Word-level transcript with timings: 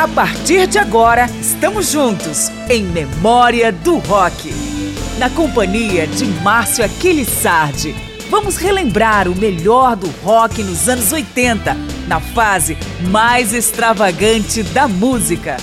A 0.00 0.08
partir 0.08 0.66
de 0.66 0.78
agora, 0.78 1.26
estamos 1.42 1.92
juntos 1.92 2.48
em 2.70 2.82
Memória 2.82 3.70
do 3.70 3.98
Rock. 3.98 4.50
Na 5.18 5.28
companhia 5.28 6.06
de 6.06 6.24
Márcio 6.24 6.82
Aquiles 6.82 7.28
Sardi, 7.28 7.94
vamos 8.30 8.56
relembrar 8.56 9.28
o 9.28 9.36
melhor 9.36 9.96
do 9.96 10.08
rock 10.24 10.62
nos 10.62 10.88
anos 10.88 11.12
80, 11.12 11.76
na 12.08 12.18
fase 12.18 12.78
mais 13.10 13.52
extravagante 13.52 14.62
da 14.62 14.88
música. 14.88 15.58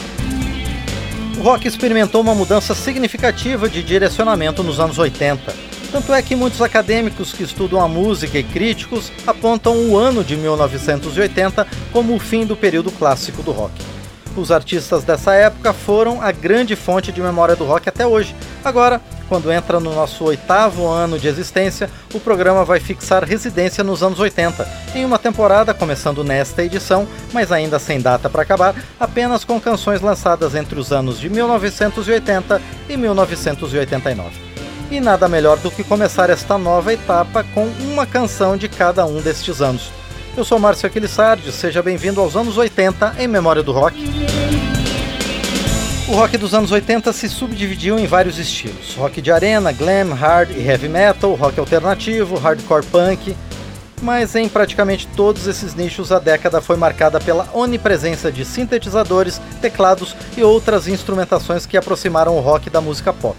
O 1.40 1.42
rock 1.42 1.68
experimentou 1.68 2.22
uma 2.22 2.36
mudança 2.36 2.76
significativa 2.76 3.68
de 3.68 3.82
direcionamento 3.82 4.62
nos 4.62 4.80
anos 4.80 5.00
80. 5.00 5.52
Tanto 5.92 6.14
é 6.14 6.22
que 6.22 6.36
muitos 6.36 6.62
acadêmicos 6.62 7.34
que 7.34 7.42
estudam 7.42 7.82
a 7.82 7.88
música 7.88 8.38
e 8.38 8.44
críticos 8.44 9.12
apontam 9.26 9.76
o 9.90 9.98
ano 9.98 10.24
de 10.24 10.38
1980 10.38 11.66
como 11.92 12.14
o 12.14 12.20
fim 12.20 12.46
do 12.46 12.56
período 12.56 12.92
clássico 12.92 13.42
do 13.42 13.52
rock. 13.52 13.97
Os 14.38 14.52
artistas 14.52 15.04
dessa 15.04 15.34
época 15.34 15.74
foram 15.74 16.22
a 16.22 16.32
grande 16.32 16.76
fonte 16.76 17.12
de 17.12 17.20
memória 17.20 17.56
do 17.56 17.66
rock 17.66 17.90
até 17.90 18.06
hoje. 18.06 18.36
Agora, 18.64 19.02
quando 19.28 19.52
entra 19.52 19.80
no 19.80 19.94
nosso 19.96 20.24
oitavo 20.26 20.88
ano 20.88 21.18
de 21.18 21.28
existência, 21.28 21.90
o 22.14 22.20
programa 22.20 22.64
vai 22.64 22.80
fixar 22.80 23.24
residência 23.24 23.84
nos 23.84 24.04
anos 24.04 24.20
80, 24.20 24.68
em 24.94 25.04
uma 25.04 25.18
temporada 25.18 25.74
começando 25.74 26.24
nesta 26.24 26.64
edição, 26.64 27.08
mas 27.34 27.52
ainda 27.52 27.80
sem 27.80 28.00
data 28.00 28.30
para 28.30 28.44
acabar, 28.44 28.76
apenas 29.00 29.44
com 29.44 29.60
canções 29.60 30.02
lançadas 30.02 30.54
entre 30.54 30.80
os 30.80 30.92
anos 30.92 31.20
de 31.20 31.30
1980 31.30 32.62
e 32.88 32.96
1989. 32.96 34.30
E 34.92 35.00
nada 35.00 35.28
melhor 35.28 35.58
do 35.58 35.72
que 35.72 35.84
começar 35.84 36.30
esta 36.30 36.60
nova 36.60 36.94
etapa 36.94 37.44
com 37.56 37.66
uma 37.82 38.06
canção 38.06 38.56
de 38.56 38.70
cada 38.70 39.04
um 39.06 39.20
destes 39.20 39.62
anos. 39.62 39.92
Eu 40.38 40.46
sou 40.46 40.60
Márcio 40.60 40.86
Aquilissardi, 40.86 41.52
seja 41.52 41.82
bem-vindo 41.82 42.22
aos 42.22 42.36
anos 42.36 42.58
80 42.58 43.16
em 43.18 43.28
Memória 43.28 43.64
do 43.64 43.72
Rock. 43.72 43.98
O 46.08 46.12
rock 46.12 46.38
dos 46.38 46.54
anos 46.54 46.72
80 46.72 47.12
se 47.12 47.28
subdividiu 47.28 47.98
em 47.98 48.06
vários 48.06 48.38
estilos: 48.38 48.94
rock 48.94 49.20
de 49.20 49.32
arena, 49.32 49.72
glam, 49.72 50.14
hard 50.14 50.52
e 50.52 50.62
heavy 50.62 50.88
metal, 50.88 51.34
rock 51.34 51.60
alternativo, 51.60 52.38
hardcore 52.38 52.86
punk. 52.86 53.36
Mas 54.00 54.36
em 54.36 54.48
praticamente 54.48 55.08
todos 55.16 55.48
esses 55.48 55.74
nichos 55.74 56.12
a 56.12 56.20
década 56.20 56.62
foi 56.62 56.78
marcada 56.78 57.20
pela 57.20 57.50
onipresença 57.52 58.32
de 58.32 58.46
sintetizadores, 58.46 59.42
teclados 59.60 60.16
e 60.38 60.44
outras 60.44 60.88
instrumentações 60.88 61.66
que 61.66 61.76
aproximaram 61.76 62.38
o 62.38 62.42
rock 62.42 62.70
da 62.70 62.80
música 62.80 63.12
pop. 63.12 63.36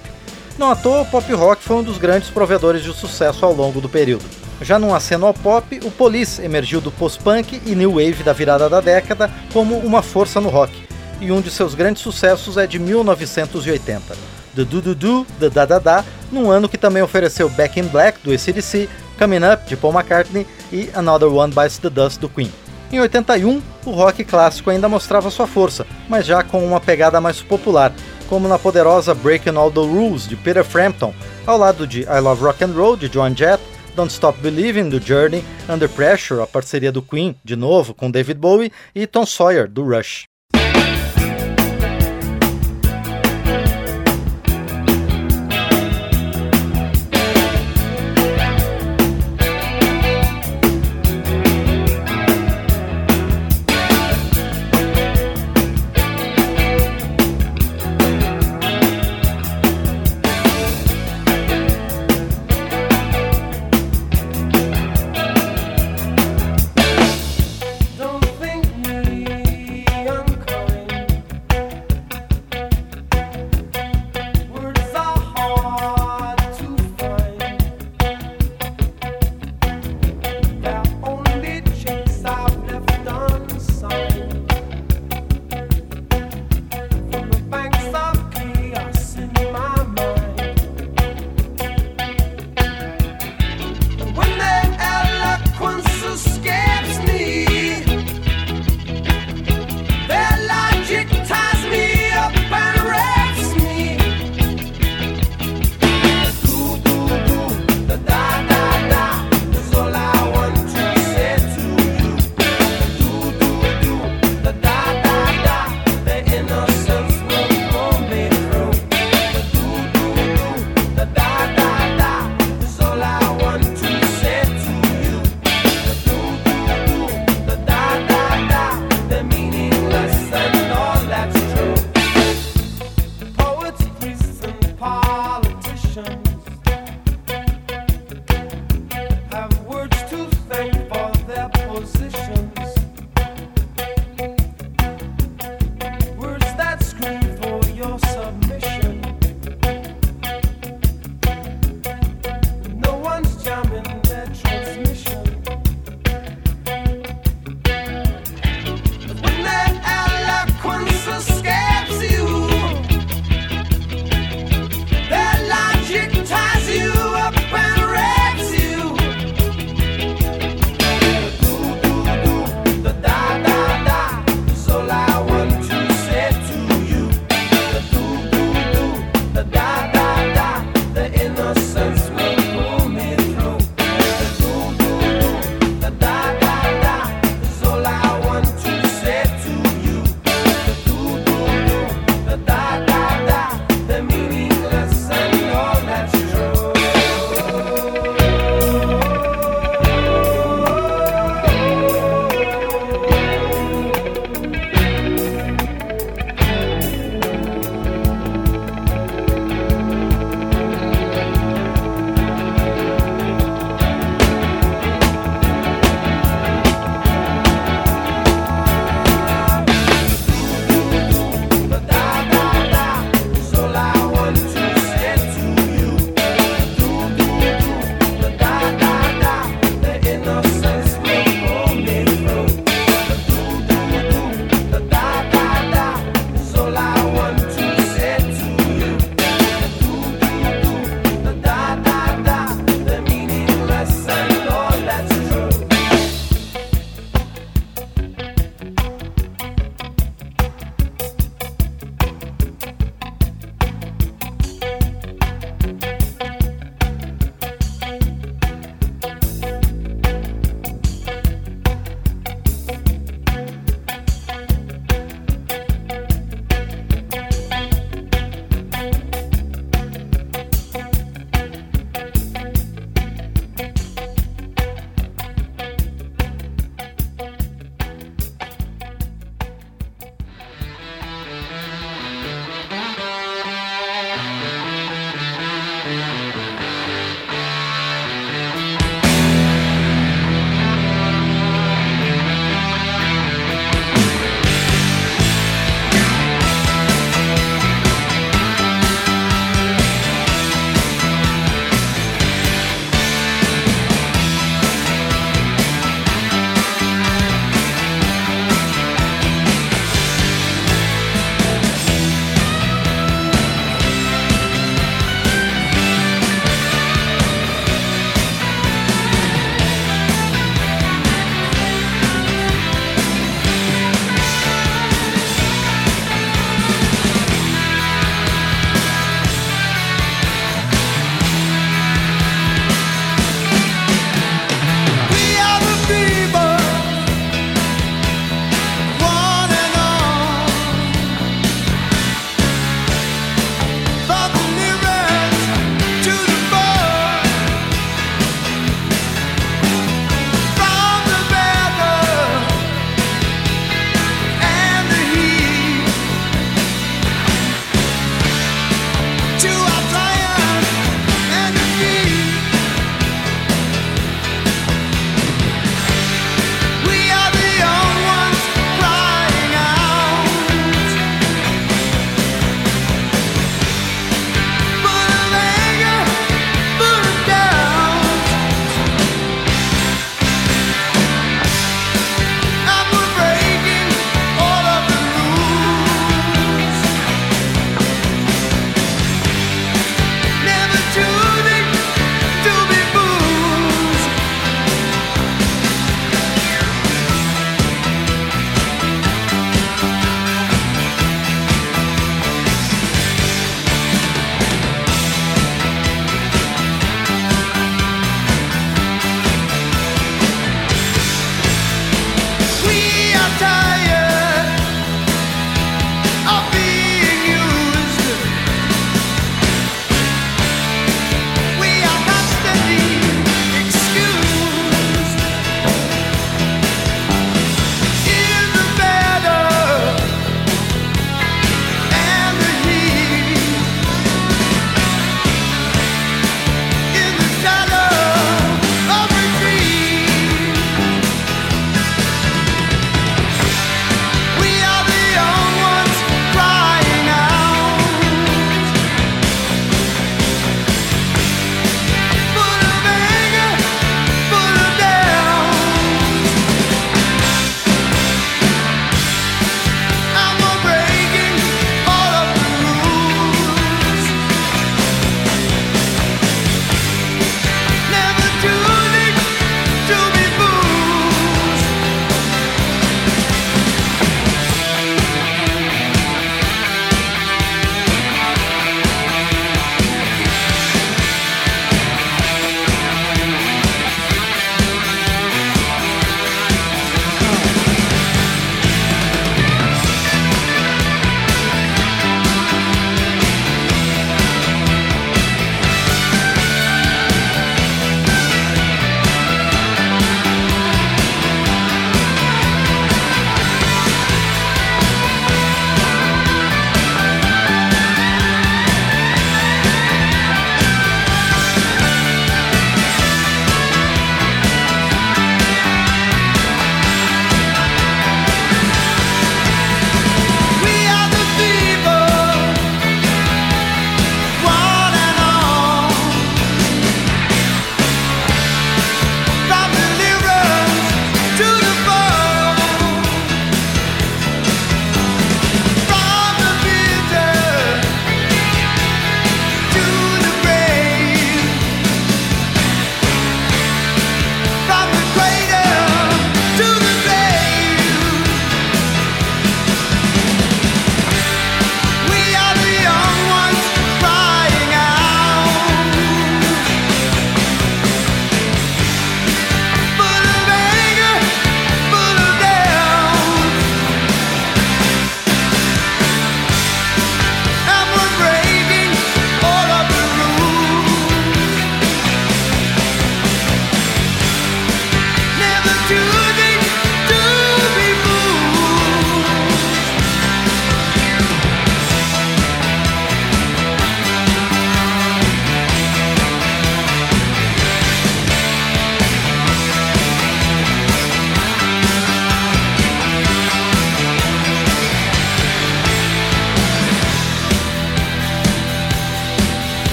Não 0.59 0.69
à 0.69 0.75
toa, 0.75 1.03
o 1.03 1.07
pop 1.07 1.33
rock 1.33 1.63
foi 1.63 1.77
um 1.77 1.85
dos 1.85 1.97
grandes 1.97 2.29
provedores 2.29 2.83
de 2.83 2.93
sucesso 2.93 3.47
ao 3.47 3.53
longo 3.53 3.81
do 3.81 3.89
período. 3.89 4.48
Já 4.61 4.79
num 4.79 4.95
aceno 4.95 5.27
ao 5.27 5.35
pop, 5.35 5.81
o 5.85 5.91
Police 5.91 6.43
emergiu 6.43 6.81
do 6.81 6.91
post-punk 6.91 7.63
e 7.65 7.75
new 7.75 7.93
wave 7.93 8.25
da 8.25 8.33
virada 8.33 8.69
da 8.69 8.81
década 8.81 9.31
como 9.53 9.79
uma 9.79 10.03
força 10.03 10.41
no 10.41 10.49
rock, 10.49 10.73
e 11.21 11.31
um 11.31 11.41
de 11.41 11.51
seus 11.51 11.75
grandes 11.75 12.03
sucessos 12.03 12.57
é 12.57 12.67
de 12.67 12.79
1980, 12.79 14.17
The 14.57 14.65
Do 14.65 14.83
Do 14.83 14.95
Do, 14.95 15.27
The 15.39 15.49
Da 15.49 15.65
Da 15.65 15.79
Da, 15.79 16.05
num 16.33 16.51
ano 16.51 16.69
que 16.69 16.77
também 16.77 17.03
ofereceu 17.03 17.49
Back 17.51 17.79
in 17.79 17.85
Black, 17.85 18.19
do 18.25 18.33
ACDC, 18.33 18.89
Coming 19.17 19.45
Up, 19.53 19.69
de 19.69 19.77
Paul 19.77 19.93
McCartney, 19.93 20.47
e 20.73 20.91
Another 20.93 21.29
One 21.29 21.55
Bites 21.55 21.79
the 21.79 21.89
Dust, 21.89 22.19
do 22.21 22.29
Queen. 22.29 22.53
Em 22.91 22.99
81, 23.01 23.63
o 23.85 23.91
rock 23.93 24.25
clássico 24.25 24.71
ainda 24.71 24.89
mostrava 24.89 25.31
sua 25.31 25.47
força, 25.47 25.87
mas 26.09 26.27
já 26.27 26.43
com 26.43 26.67
uma 26.67 26.81
pegada 26.81 27.21
mais 27.21 27.41
popular, 27.41 27.93
como 28.29 28.49
na 28.49 28.59
poderosa 28.59 29.15
Breaking 29.15 29.57
All 29.57 29.71
the 29.71 29.81
Rules, 29.81 30.27
de 30.27 30.35
Peter 30.35 30.65
Frampton, 30.65 31.15
ao 31.47 31.57
lado 31.57 31.87
de 31.87 32.01
I 32.03 32.21
Love 32.21 32.43
Rock 32.43 32.65
and 32.65 32.73
Roll, 32.75 32.97
de 32.97 33.07
Joan 33.13 33.35
Jett, 33.37 33.63
Don't 33.99 34.13
Stop 34.13 34.41
Believing, 34.41 34.89
do 34.89 35.01
Journey, 35.01 35.43
Under 35.69 35.89
Pressure, 35.89 36.41
a 36.41 36.47
parceria 36.47 36.93
do 36.93 37.03
Queen, 37.03 37.35
de 37.43 37.57
novo, 37.57 37.93
com 37.93 38.09
David 38.09 38.39
Bowie, 38.39 38.71
e 38.95 39.09
Tom 39.09 39.27
Sawyer, 39.27 39.67
do 39.67 39.83
Rush. 39.83 40.29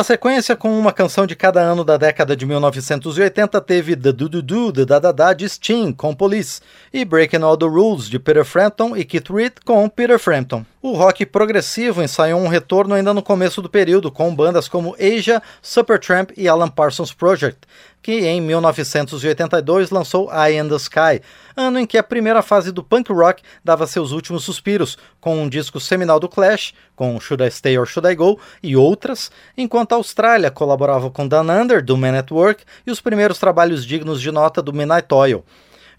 Primeira 0.00 0.04
sequência, 0.04 0.56
com 0.56 0.78
uma 0.78 0.92
canção 0.92 1.26
de 1.26 1.36
cada 1.36 1.60
ano 1.60 1.84
da 1.84 1.96
década 1.96 2.36
de 2.36 2.46
1980, 2.46 3.60
teve 3.60 3.96
The 3.96 4.12
Do 4.12 4.28
Do 4.28 4.42
Do, 4.42 4.72
The 4.72 4.84
Da 4.84 4.98
Da 4.98 5.12
Da 5.12 5.32
de 5.32 5.48
Sting, 5.48 5.92
com 5.92 6.14
Police, 6.14 6.60
e 6.92 7.04
Breaking 7.04 7.42
All 7.42 7.56
the 7.56 7.66
Rules 7.66 8.08
de 8.08 8.18
Peter 8.18 8.44
Frampton 8.44 8.96
e 8.96 9.04
Keith 9.04 9.30
Reed, 9.30 9.52
com 9.64 9.88
Peter 9.88 10.18
Frampton. 10.18 10.64
O 10.82 10.92
rock 10.92 11.26
progressivo 11.26 12.02
ensaiou 12.02 12.40
um 12.40 12.48
retorno 12.48 12.94
ainda 12.94 13.12
no 13.12 13.22
começo 13.22 13.60
do 13.60 13.68
período, 13.68 14.10
com 14.10 14.34
bandas 14.34 14.66
como 14.66 14.96
Asia, 14.98 15.42
Supertramp 15.60 16.30
e 16.36 16.48
Alan 16.48 16.70
Parsons 16.70 17.12
Project, 17.12 17.58
que 18.02 18.26
em 18.26 18.40
1982 18.40 19.90
lançou 19.90 20.30
Eye 20.32 20.58
in 20.58 20.68
the 20.68 20.76
Sky, 20.76 21.20
ano 21.56 21.78
em 21.78 21.86
que 21.86 21.98
a 21.98 22.02
primeira 22.02 22.42
fase 22.42 22.72
do 22.72 22.82
punk 22.82 23.12
rock 23.12 23.42
dava 23.64 23.86
seus 23.86 24.12
últimos 24.12 24.44
suspiros, 24.44 24.96
com 25.20 25.42
um 25.42 25.48
disco 25.48 25.78
seminal 25.78 26.18
do 26.18 26.28
Clash, 26.28 26.72
com 26.96 27.18
Should 27.20 27.44
I 27.44 27.50
Stay 27.50 27.78
or 27.78 27.86
Should 27.86 28.10
I 28.10 28.14
Go 28.14 28.40
e 28.62 28.76
outras, 28.76 29.30
enquanto 29.56 29.92
a 29.92 29.96
Austrália 29.96 30.50
colaborava 30.50 31.10
com 31.10 31.28
Dan 31.28 31.50
Under, 31.50 31.84
do 31.84 31.96
Man 31.96 32.18
at 32.18 32.30
Work, 32.30 32.64
e 32.86 32.90
os 32.90 33.00
primeiros 33.00 33.38
trabalhos 33.38 33.84
dignos 33.84 34.20
de 34.20 34.30
nota 34.30 34.62
do 34.62 34.72
Midnight 34.72 35.12
Oil. 35.12 35.44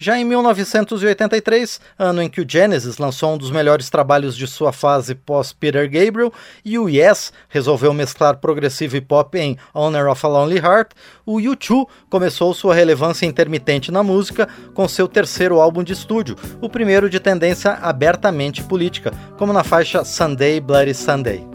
Já 0.03 0.17
em 0.17 0.25
1983, 0.25 1.79
ano 1.99 2.23
em 2.23 2.27
que 2.27 2.41
o 2.41 2.45
Genesis 2.49 2.97
lançou 2.97 3.35
um 3.35 3.37
dos 3.37 3.51
melhores 3.51 3.87
trabalhos 3.87 4.35
de 4.35 4.47
sua 4.47 4.73
fase 4.73 5.13
pós-Peter 5.13 5.87
Gabriel, 5.87 6.33
e 6.65 6.79
o 6.79 6.89
Yes 6.89 7.31
resolveu 7.47 7.93
mesclar 7.93 8.37
progressivo 8.37 8.97
e 8.97 9.01
pop 9.01 9.37
em 9.37 9.59
Honor 9.75 10.09
of 10.09 10.25
a 10.25 10.29
Lonely 10.29 10.57
Heart, 10.57 10.93
o 11.23 11.37
U2 11.37 11.87
começou 12.09 12.51
sua 12.55 12.73
relevância 12.73 13.27
intermitente 13.27 13.91
na 13.91 14.01
música 14.01 14.49
com 14.73 14.87
seu 14.87 15.07
terceiro 15.07 15.61
álbum 15.61 15.83
de 15.83 15.93
estúdio, 15.93 16.35
o 16.59 16.67
primeiro 16.67 17.07
de 17.07 17.19
tendência 17.19 17.73
abertamente 17.73 18.63
política, 18.63 19.13
como 19.37 19.53
na 19.53 19.63
faixa 19.63 20.03
Sunday 20.03 20.59
Bloody 20.59 20.95
Sunday. 20.95 21.50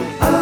Oh. 0.00 0.37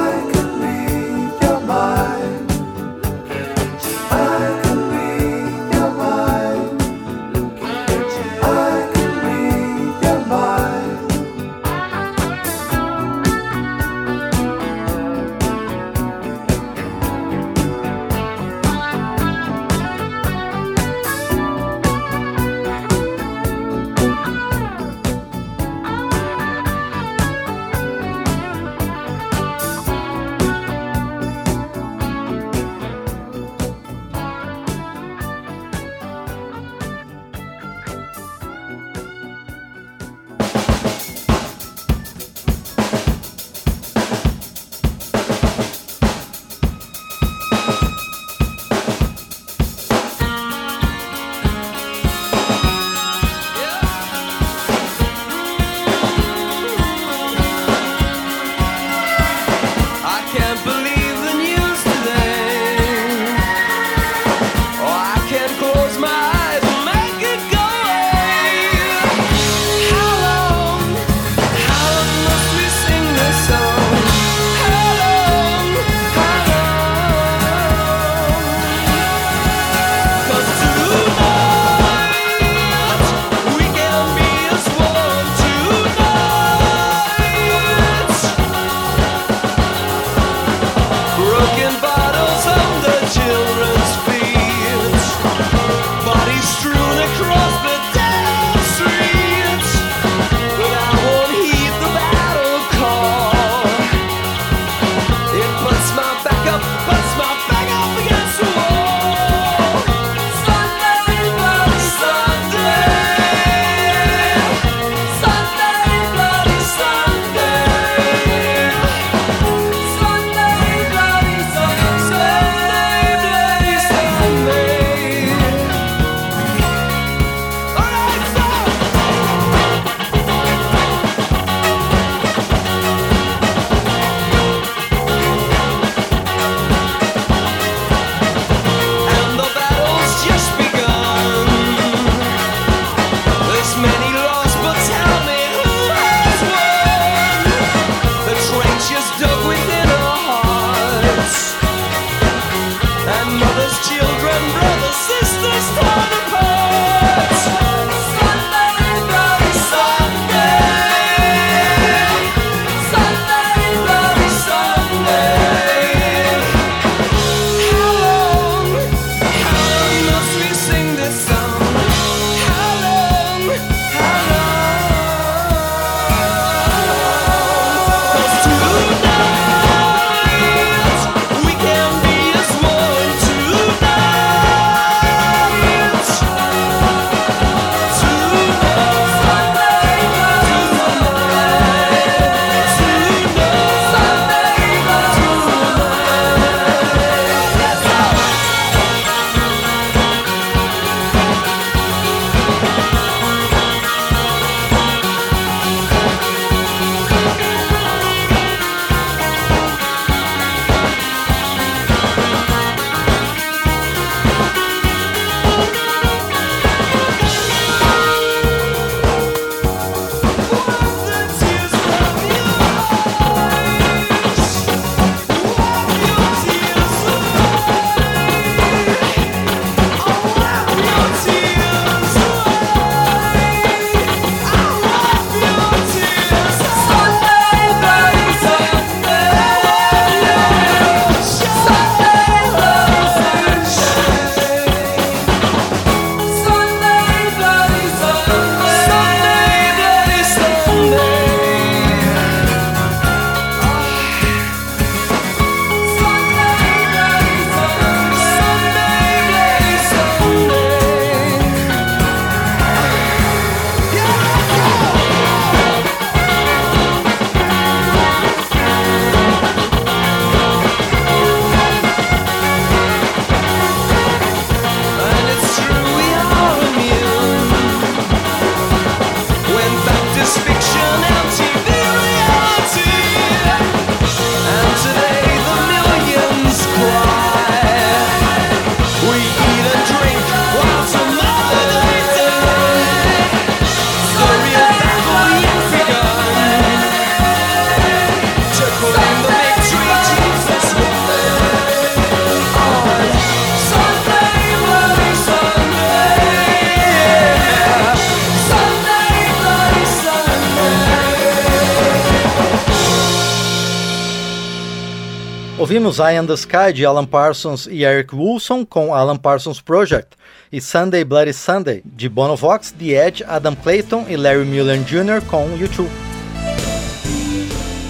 Ouvimos 315.87 316.01
Eye 316.01 316.17
and 316.17 316.27
the 316.27 316.35
Sky 316.35 316.73
de 316.75 316.85
Alan 316.85 317.07
Parsons 317.07 317.69
e 317.71 317.85
Eric 317.85 318.13
Wilson 318.13 318.65
com 318.65 318.93
Alan 318.93 319.17
Parsons 319.17 319.61
Project 319.61 320.17
e 320.51 320.61
Sunday 320.61 321.05
Bloody 321.05 321.33
Sunday 321.33 321.81
de 321.85 322.09
Bono 322.09 322.35
Vox, 322.35 322.73
The 322.73 323.07
Edge, 323.07 323.23
Adam 323.23 323.55
Clayton 323.55 324.05
e 324.09 324.17
Larry 324.17 324.45
Mullen 324.45 324.83
Jr. 324.83 325.25
com 325.31 325.49
YouTube. 325.57 325.89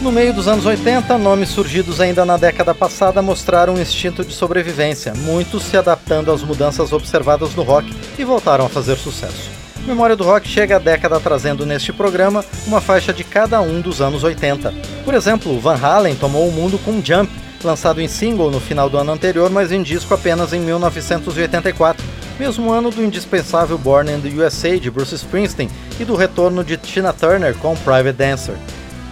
No 0.03 0.13
meio 0.13 0.35
dos 0.35 0.47
anos 0.47 0.67
80, 0.67 1.17
nomes 1.17 1.49
surgidos 1.49 1.99
ainda 1.99 2.27
na 2.27 2.37
década 2.37 2.75
passada 2.75 3.23
mostraram 3.23 3.77
um 3.77 3.81
instinto 3.81 4.23
de 4.23 4.35
sobrevivência, 4.35 5.15
muitos 5.15 5.63
se 5.63 5.79
adaptando 5.79 6.31
às 6.31 6.43
mudanças 6.43 6.93
observadas 6.93 7.55
no 7.55 7.63
rock 7.63 7.91
e 8.19 8.25
voltaram 8.25 8.67
a 8.67 8.69
fazer 8.69 8.97
sucesso. 8.97 9.51
Memória 9.87 10.17
do 10.17 10.25
Rock 10.25 10.47
chega 10.49 10.77
à 10.77 10.79
década 10.81 11.19
trazendo 11.21 11.65
neste 11.65 11.93
programa 11.93 12.45
uma 12.67 12.81
faixa 12.81 13.13
de 13.13 13.23
cada 13.23 13.61
um 13.61 13.81
dos 13.81 14.03
anos 14.03 14.23
80. 14.25 14.75
Por 15.05 15.15
exemplo, 15.15 15.59
Van 15.61 15.79
Halen 15.81 16.17
tomou 16.17 16.49
o 16.49 16.53
mundo 16.53 16.77
com 16.79 17.01
Jump, 17.03 17.31
lançado 17.67 18.01
em 18.01 18.09
single 18.09 18.51
no 18.51 18.61
final 18.61 18.89
do 18.89 18.97
ano 18.97 19.13
anterior, 19.13 19.51
mas 19.51 19.73
em 19.73 19.83
disco 19.83 20.15
apenas 20.15 20.53
em 20.53 20.61
1984, 20.61 22.03
mesmo 22.39 22.73
ano 22.73 22.91
do 22.91 23.05
indispensável 23.05 23.77
Born 23.77 24.11
in 24.11 24.21
the 24.21 24.29
USA 24.43 24.79
de 24.79 24.91
Bruce 24.91 25.15
Springsteen 25.15 25.69
e 25.99 26.05
do 26.05 26.15
retorno 26.15 26.63
de 26.63 26.77
Tina 26.77 27.13
Turner 27.13 27.55
com 27.57 27.77
Private 27.77 28.13
Dancer. 28.13 28.55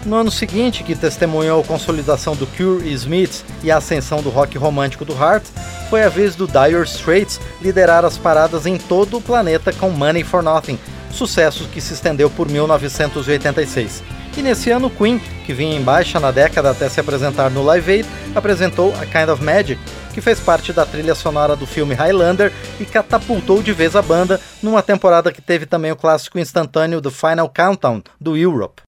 No 0.06 0.16
ano 0.16 0.30
seguinte, 0.30 0.84
que 0.84 0.94
testemunhou 0.94 1.62
a 1.62 1.64
consolidação 1.64 2.36
do 2.36 2.46
Cure 2.46 2.86
e 2.86 2.92
Smiths 2.92 3.42
e 3.62 3.70
a 3.70 3.78
ascensão 3.78 4.22
do 4.22 4.28
rock 4.28 4.56
romântico 4.58 5.04
do 5.04 5.14
Heart, 5.14 5.44
foi 5.88 6.02
a 6.02 6.08
vez 6.08 6.36
do 6.36 6.46
Dire 6.46 6.82
Straits 6.84 7.40
liderar 7.60 8.04
as 8.04 8.18
paradas 8.18 8.66
em 8.66 8.76
todo 8.76 9.16
o 9.16 9.22
planeta 9.22 9.72
com 9.72 9.90
Money 9.90 10.22
for 10.22 10.42
Nothing, 10.42 10.78
sucesso 11.10 11.66
que 11.72 11.80
se 11.80 11.94
estendeu 11.94 12.28
por 12.28 12.48
1986. 12.48 14.13
E 14.36 14.42
nesse 14.42 14.68
ano, 14.70 14.90
Queen, 14.90 15.20
que 15.46 15.52
vinha 15.52 15.76
em 15.76 15.82
baixa 15.82 16.18
na 16.18 16.32
década 16.32 16.70
até 16.70 16.88
se 16.88 16.98
apresentar 16.98 17.50
no 17.50 17.62
Live 17.62 17.90
Aid, 17.90 18.08
apresentou 18.34 18.92
A 18.96 19.06
Kind 19.06 19.28
of 19.28 19.42
Magic, 19.44 19.80
que 20.12 20.20
fez 20.20 20.40
parte 20.40 20.72
da 20.72 20.84
trilha 20.84 21.14
sonora 21.14 21.54
do 21.54 21.66
filme 21.66 21.94
Highlander 21.94 22.52
e 22.80 22.84
catapultou 22.84 23.62
de 23.62 23.72
vez 23.72 23.94
a 23.94 24.02
banda 24.02 24.40
numa 24.60 24.82
temporada 24.82 25.30
que 25.30 25.40
teve 25.40 25.66
também 25.66 25.92
o 25.92 25.96
clássico 25.96 26.38
instantâneo 26.38 27.00
do 27.00 27.12
Final 27.12 27.48
Countdown 27.48 28.02
do 28.20 28.36
Europe. 28.36 28.82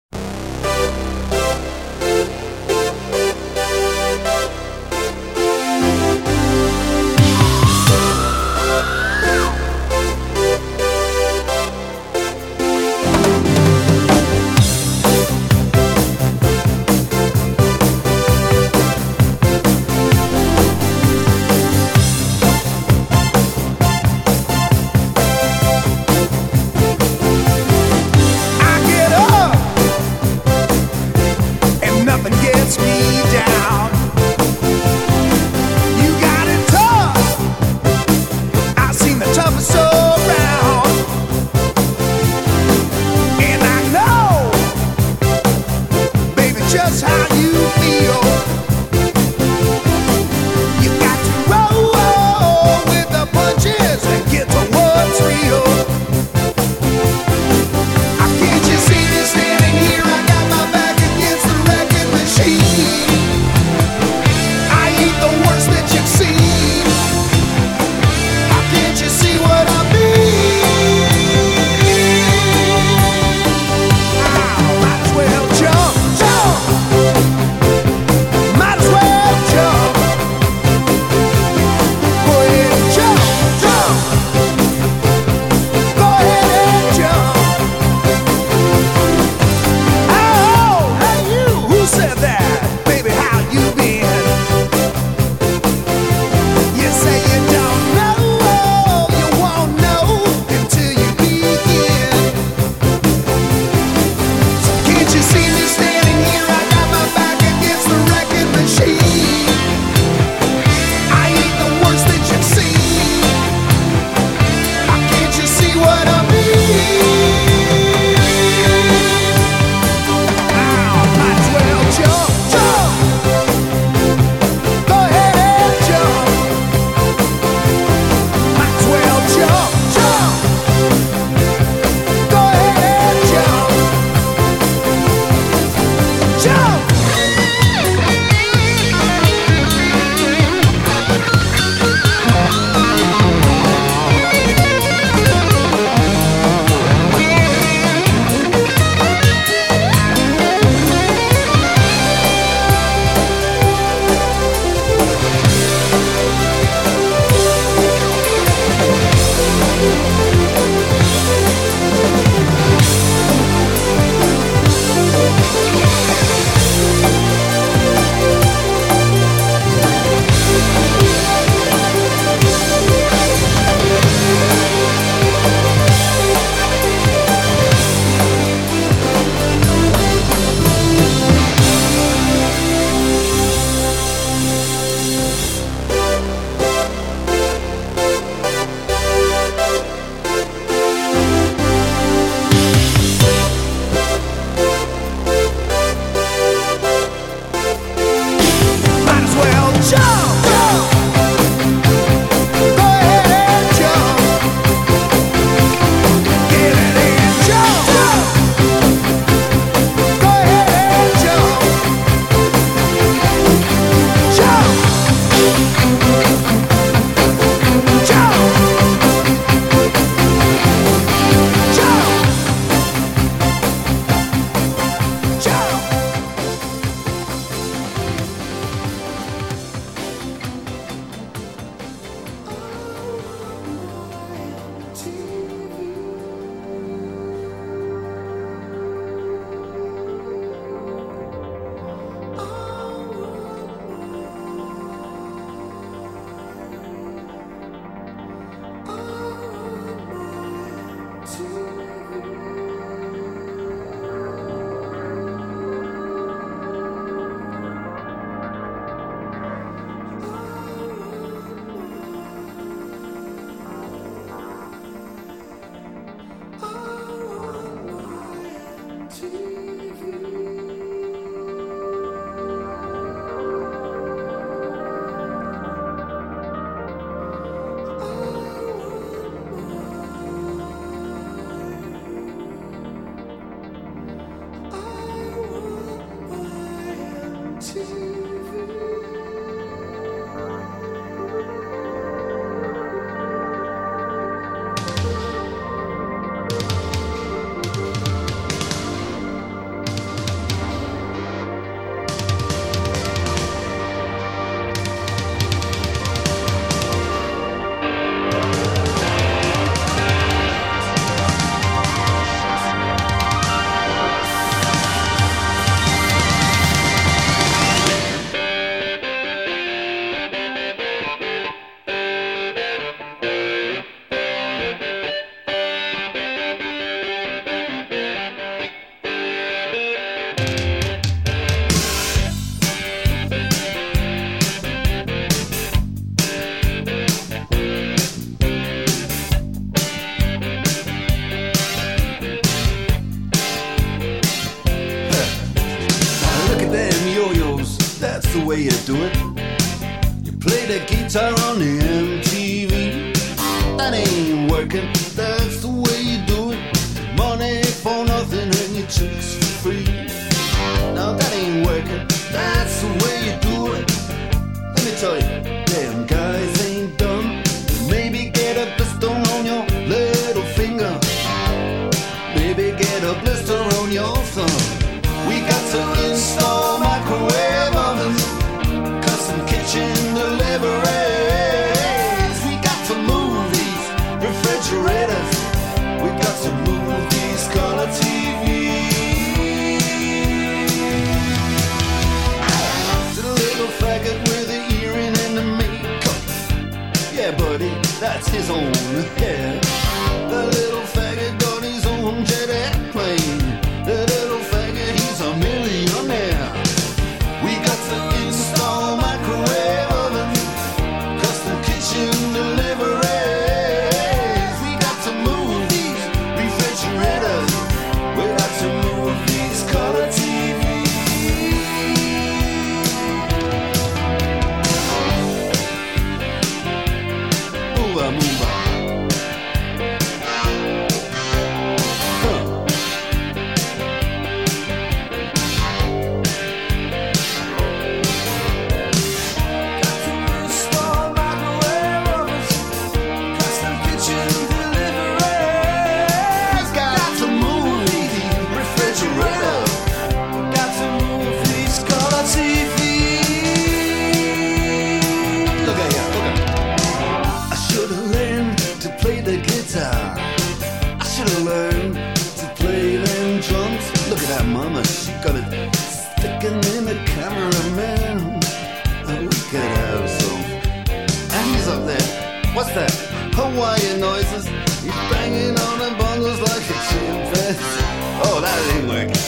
that? 472.77 472.93
Hawaiian 473.33 474.01
noises. 474.01 474.45
He's 474.85 475.01
banging 475.09 475.57
on 475.57 475.77
the 475.81 475.91
bongos 475.97 476.41
like 476.45 476.67
a 476.69 476.79
chimpanzee. 476.89 477.89
Oh, 478.21 478.39
that 478.45 478.61
ain't 478.77 478.87
working. 478.93 479.25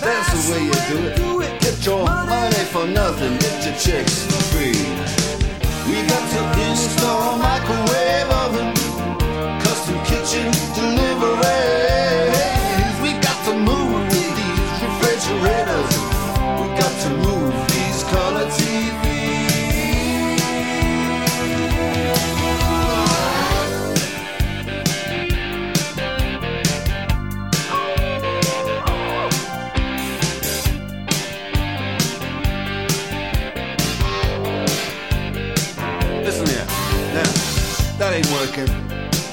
That's 0.00 0.28
the 0.32 0.40
way 0.48 0.62
you 0.64 0.78
do 0.88 1.42
it. 1.44 1.52
Get 1.60 1.76
your 1.84 2.02
money 2.04 2.64
for 2.72 2.86
nothing. 2.86 3.36
Get 3.44 3.56
your 3.66 3.76
chicks 3.76 4.24
for 4.24 4.40
free. 4.52 4.80
We 5.88 6.00
got 6.08 6.24
to 6.32 6.40
install 6.64 7.36
microwave 7.36 8.30
oven, 8.42 8.72
custom 9.60 9.98
kitchen 10.08 10.48
delivery. 10.72 11.60
We 13.04 13.10
got 13.20 13.38
to 13.46 13.54
move. 13.54 13.85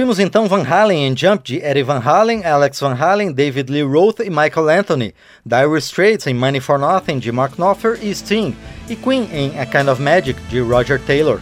Ouvimos 0.00 0.18
então 0.18 0.48
Van 0.48 0.64
Halen 0.66 1.08
em 1.08 1.14
Jump 1.14 1.44
de 1.44 1.62
Eddie 1.62 1.82
Van 1.82 2.00
Halen, 2.02 2.42
Alex 2.42 2.80
Van 2.80 2.94
Halen, 2.98 3.34
David 3.34 3.70
Lee 3.70 3.82
Roth 3.82 4.20
e 4.20 4.30
Michael 4.30 4.70
Anthony, 4.70 5.14
Dire 5.44 5.76
Straits 5.76 6.26
em 6.26 6.32
Money 6.32 6.58
for 6.58 6.78
Nothing 6.78 7.18
de 7.18 7.30
Mark 7.30 7.56
Knopfler 7.56 7.98
e 8.00 8.14
Sting, 8.14 8.56
e 8.88 8.96
Queen 8.96 9.28
em 9.30 9.60
A 9.60 9.66
Kind 9.66 9.90
of 9.90 10.00
Magic 10.00 10.40
de 10.48 10.58
Roger 10.60 10.98
Taylor. 10.98 11.38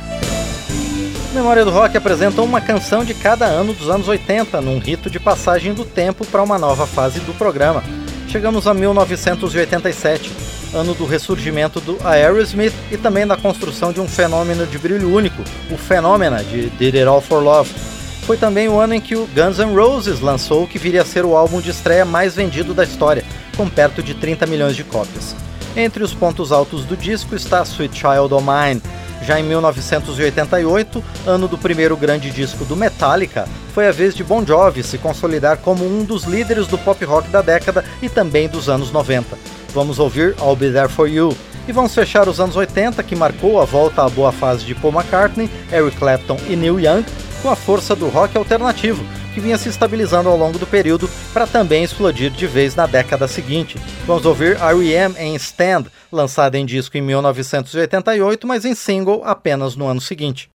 Memória 1.33 1.65
do 1.65 1.71
Rock 1.71 1.97
apresenta 1.97 2.43
uma 2.43 2.61
canção 2.61 3.05
de 3.05 3.15
cada 3.15 3.47
ano 3.47 3.73
dos 3.73 3.89
anos 3.89 4.09
80, 4.09 4.61
num 4.61 4.81
rito 4.81 5.09
de 5.09 5.21
passagem 5.21 5.73
do 5.73 5.85
tempo 5.85 6.27
para 6.27 6.43
uma 6.43 6.59
nova 6.59 6.85
fase 6.85 7.21
do 7.21 7.33
programa. 7.35 7.85
Chegamos 8.27 8.67
a 8.67 8.75
1987, 8.75 10.33
ano 10.75 10.95
do 10.95 11.07
ressurgimento 11.07 11.81
do 11.81 11.97
Aerosmith 12.05 12.75
e 12.91 12.97
também 12.97 13.25
da 13.25 13.37
construção 13.37 13.93
de 13.93 14.01
um 14.01 14.09
fenômeno 14.09 14.67
de 14.67 14.79
brilho 14.79 15.15
único, 15.15 15.45
o 15.71 15.77
Phenomena 15.77 16.43
de 16.43 16.71
Did 16.71 16.97
It 16.97 17.07
All 17.07 17.21
For 17.21 17.41
Love. 17.41 17.98
Foi 18.29 18.37
também 18.37 18.69
o 18.69 18.79
ano 18.79 18.93
em 18.93 19.01
que 19.01 19.17
o 19.17 19.27
Guns 19.29 19.57
N' 19.57 19.75
Roses 19.75 20.21
lançou 20.21 20.65
o 20.65 20.67
que 20.69 20.79
viria 20.79 21.01
a 21.01 21.05
ser 21.07 21.25
o 21.25 21.35
álbum 21.35 21.63
de 21.63 21.71
estreia 21.71 22.05
mais 22.05 22.35
vendido 22.35 22.75
da 22.75 22.85
história, 22.85 23.25
com 23.57 23.67
perto 23.67 24.03
de 24.03 24.13
30 24.13 24.45
milhões 24.45 24.77
de 24.77 24.85
cópias. 24.85 25.35
Entre 25.75 26.05
os 26.05 26.13
pontos 26.13 26.53
altos 26.53 26.85
do 26.85 26.95
disco 26.95 27.35
está 27.35 27.63
Sweet 27.63 27.97
Child 27.97 28.35
O' 28.35 28.41
Mine, 28.43 28.83
Já 29.23 29.41
em 29.41 29.45
1988, 29.45 31.03
ano 31.27 31.49
do 31.49 31.57
primeiro 31.57 31.97
grande 31.97 32.31
disco 32.31 32.67
do 32.67 32.77
Metallica, 32.77 33.49
foi 33.73 33.89
a 33.89 33.93
vez 33.93 34.15
de 34.15 34.23
Bon 34.23 34.45
Jovi 34.45 34.83
se 34.83 34.99
consolidar 34.99 35.57
como 35.57 35.87
um 35.87 36.05
dos 36.05 36.25
líderes 36.25 36.67
do 36.67 36.77
pop 36.77 37.03
rock 37.07 37.31
da 37.31 37.41
década 37.41 37.83
e 38.03 38.11
também 38.11 38.47
dos 38.47 38.69
anos 38.69 38.93
90. 38.93 39.39
Vamos 39.73 39.99
ouvir 39.99 40.37
I'll 40.39 40.55
Be 40.55 40.71
There 40.71 40.91
For 40.91 41.09
You. 41.09 41.35
E 41.67 41.73
vamos 41.73 41.95
fechar 41.95 42.29
os 42.29 42.41
anos 42.41 42.57
80, 42.57 43.03
que 43.03 43.17
marcou 43.17 43.61
a 43.61 43.65
volta 43.65 44.05
à 44.05 44.09
boa 44.09 44.33
fase 44.33 44.65
de 44.65 44.75
Paul 44.75 44.93
McCartney, 44.93 45.51
Eric 45.73 45.97
Clapton 45.97 46.39
e 46.49 46.57
Neil 46.57 46.79
Young, 46.79 47.05
com 47.43 47.51
a 47.51 47.57
força 47.57 47.95
do 47.95 48.09
rock 48.09 48.37
alternativo, 48.37 49.05
que 49.35 49.41
vinha 49.41 49.59
se 49.59 49.69
estabilizando 49.69 50.29
ao 50.29 50.37
longo 50.37 50.59
do 50.59 50.67
período 50.67 51.09
para 51.33 51.47
também 51.47 51.85
explodir 51.85 52.31
de 52.31 52.47
vez 52.47 52.75
na 52.75 52.87
década 52.87 53.29
seguinte. 53.29 53.79
Vamos 54.07 54.27
ouvir 54.27 54.57
R.E.M. 54.61 55.15
em 55.19 55.35
Stand, 55.37 55.87
lançada 56.11 56.59
em 56.59 56.67
disco 56.67 56.97
em 56.97 57.03
1988, 57.03 58.47
mas 58.47 58.65
em 58.65 58.75
single 58.75 59.23
apenas 59.25 59.77
no 59.77 59.87
ano 59.87 60.01
seguinte. 60.01 60.51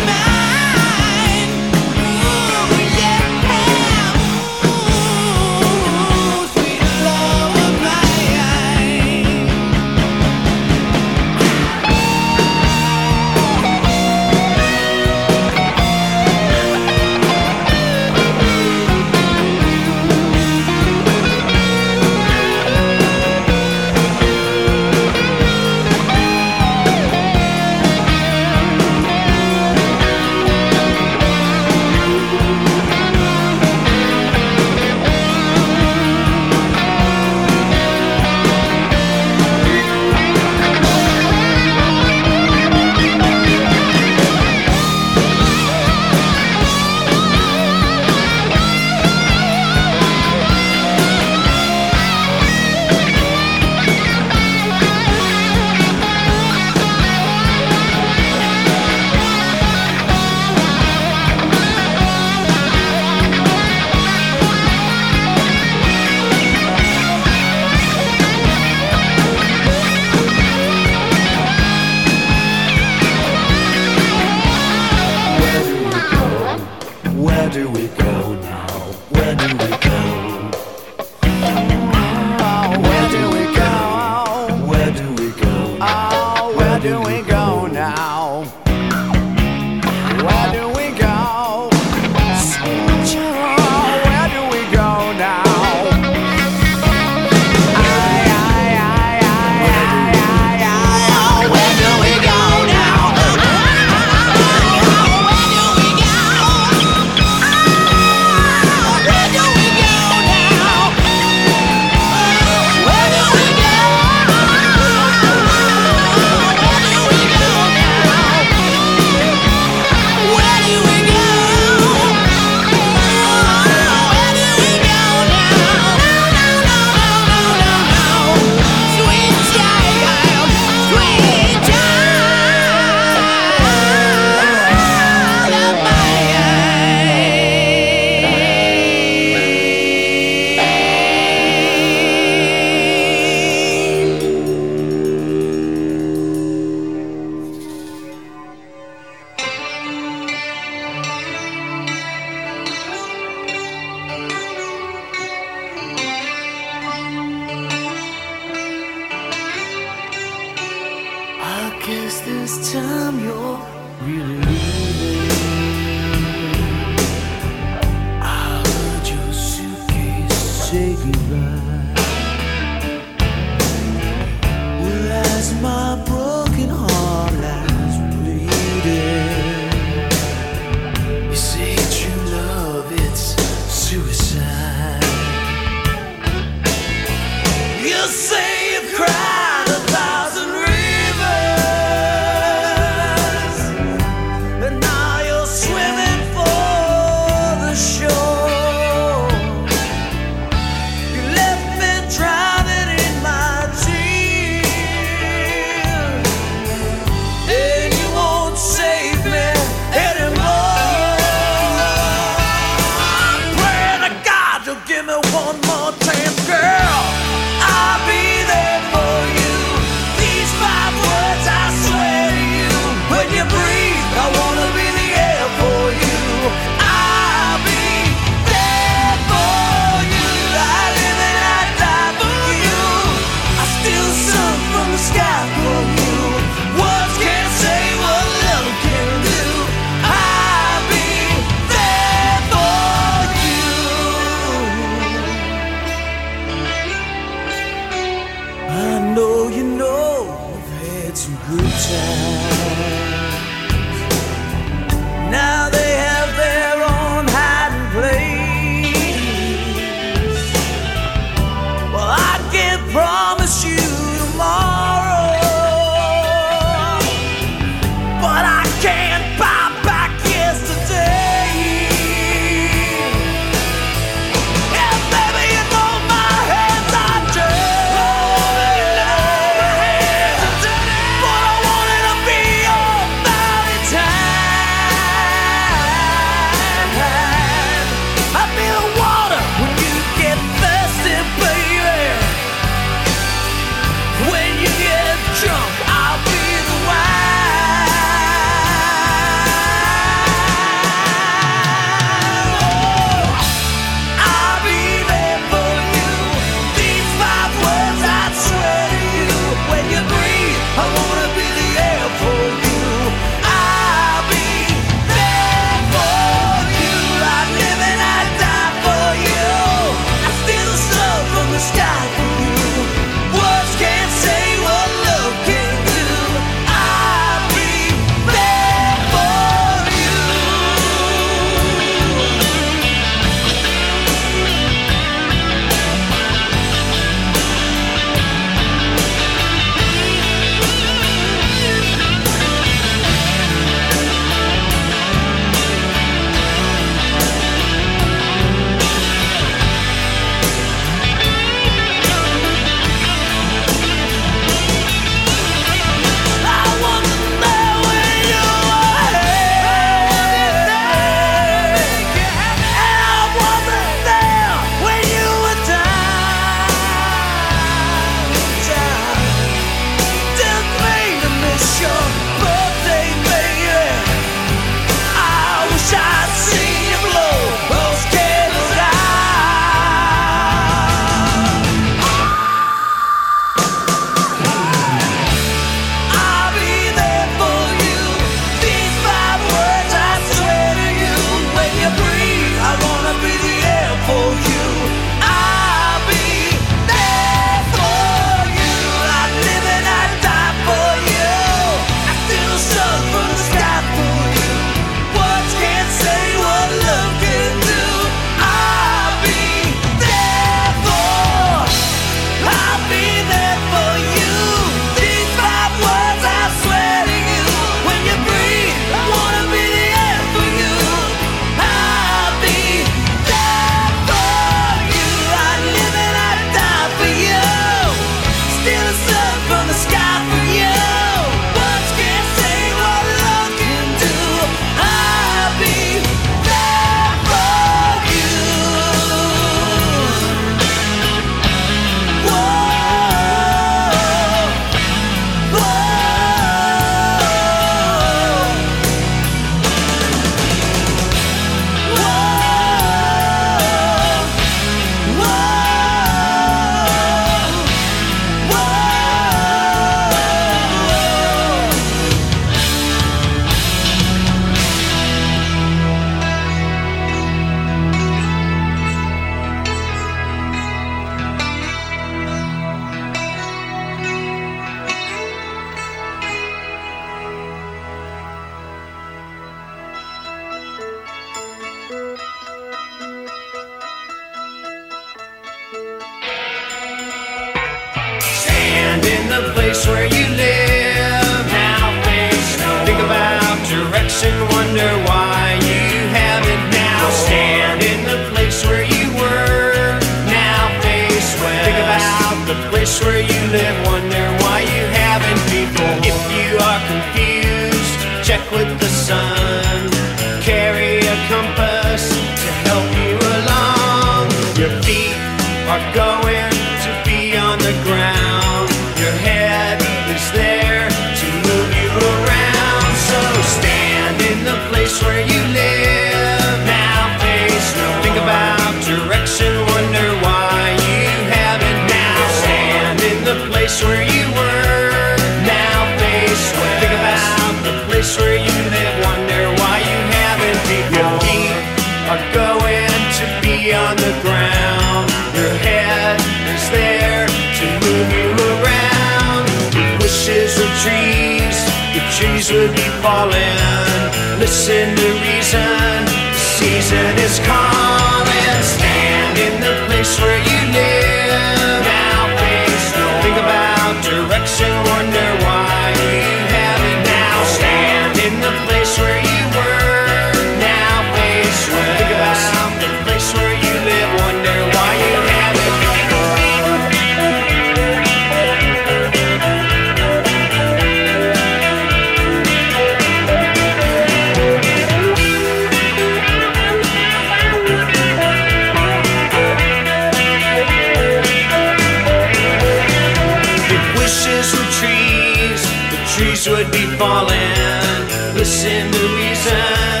Falling. 596.98 598.08
Listen 598.34 598.90
to 598.92 599.02
reason, 599.16 600.00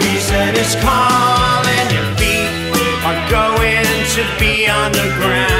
reason 0.00 0.50
is 0.56 0.74
calling. 0.76 1.86
Your 1.94 2.08
feet 2.16 2.50
are 3.04 3.20
going 3.30 3.86
to 4.16 4.22
be 4.40 4.68
on 4.68 4.90
the 4.92 5.06
ground. 5.18 5.59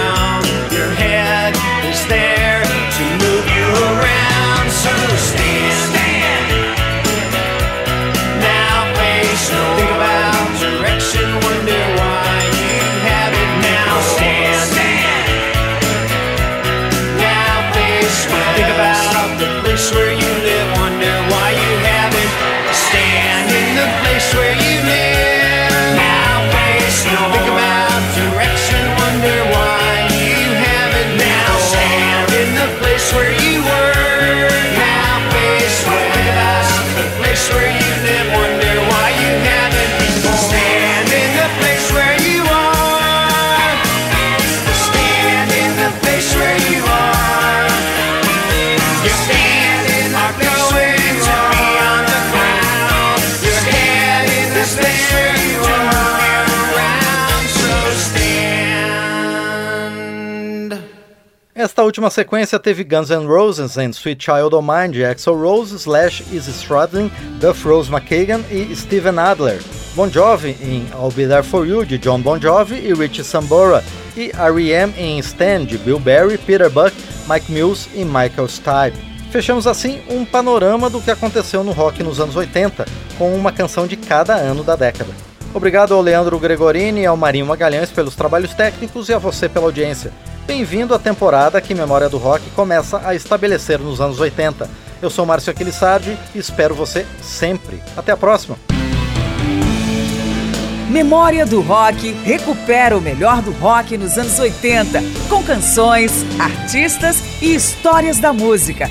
Esta 61.80 61.86
última 61.86 62.10
sequência 62.10 62.58
teve 62.58 62.84
Guns 62.84 63.08
N' 63.08 63.26
Roses 63.26 63.78
and 63.78 63.94
Sweet 63.94 64.22
Child 64.22 64.54
O' 64.54 64.60
Mine 64.60 64.92
de 64.92 65.02
Axl 65.02 65.32
Rose, 65.32 65.74
Slash, 65.74 66.22
Izzy 66.30 66.50
Stradlin, 66.50 67.10
Duff 67.40 67.66
Rose 67.66 67.90
McKagan 67.90 68.42
e 68.50 68.76
Steven 68.76 69.18
Adler. 69.18 69.62
Bon 69.94 70.06
Jovi 70.06 70.58
em 70.60 70.86
I'll 70.92 71.10
Be 71.10 71.26
There 71.26 71.42
For 71.42 71.66
You 71.66 71.86
de 71.86 71.96
John 71.96 72.20
Bon 72.20 72.38
Jovi 72.38 72.86
e 72.86 72.92
Richie 72.92 73.24
Sambora. 73.24 73.82
E 74.14 74.30
R.E.M. 74.36 74.92
em 74.98 75.18
Stand 75.20 75.64
de 75.64 75.78
Bill 75.78 75.98
Berry, 75.98 76.36
Peter 76.36 76.68
Buck, 76.68 76.94
Mike 77.26 77.50
Mills 77.50 77.88
e 77.94 78.04
Michael 78.04 78.48
Stipe. 78.48 78.98
Fechamos 79.30 79.66
assim 79.66 80.02
um 80.10 80.26
panorama 80.26 80.90
do 80.90 81.00
que 81.00 81.10
aconteceu 81.10 81.64
no 81.64 81.72
rock 81.72 82.02
nos 82.02 82.20
anos 82.20 82.36
80, 82.36 82.84
com 83.16 83.34
uma 83.34 83.52
canção 83.52 83.86
de 83.86 83.96
cada 83.96 84.34
ano 84.34 84.62
da 84.62 84.76
década. 84.76 85.14
Obrigado 85.54 85.94
ao 85.94 86.02
Leandro 86.02 86.38
Gregorini 86.38 87.00
e 87.00 87.06
ao 87.06 87.16
Marinho 87.16 87.46
Magalhães 87.46 87.90
pelos 87.90 88.14
trabalhos 88.14 88.52
técnicos 88.52 89.08
e 89.08 89.14
a 89.14 89.18
você 89.18 89.48
pela 89.48 89.64
audiência. 89.64 90.12
Bem-vindo 90.50 90.92
à 90.92 90.98
temporada 90.98 91.60
que 91.60 91.72
Memória 91.76 92.08
do 92.08 92.18
Rock 92.18 92.50
começa 92.56 93.00
a 93.06 93.14
estabelecer 93.14 93.78
nos 93.78 94.00
anos 94.00 94.18
80. 94.18 94.68
Eu 95.00 95.08
sou 95.08 95.24
Márcio 95.24 95.52
Aquilissardi 95.52 96.18
e 96.34 96.40
espero 96.40 96.74
você 96.74 97.06
sempre. 97.22 97.80
Até 97.96 98.10
a 98.10 98.16
próxima! 98.16 98.58
Memória 100.90 101.46
do 101.46 101.60
Rock 101.60 102.10
recupera 102.24 102.98
o 102.98 103.00
melhor 103.00 103.40
do 103.42 103.52
rock 103.52 103.96
nos 103.96 104.18
anos 104.18 104.40
80, 104.40 105.00
com 105.28 105.40
canções, 105.44 106.26
artistas 106.36 107.22
e 107.40 107.54
histórias 107.54 108.18
da 108.18 108.32
música. 108.32 108.90